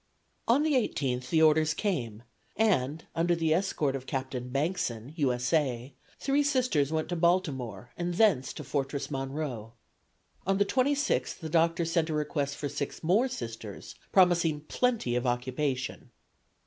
[0.47, 2.23] On the 18th the orders came,
[2.57, 5.31] and, under the escort of Captain Bankson, U.
[5.31, 5.53] S.
[5.53, 9.73] A., three Sisters went to Baltimore and thence to Fortress Monroe.
[10.47, 15.27] On the 26th the Doctor sent a request for six more Sisters, promising plenty of
[15.27, 16.09] occupation.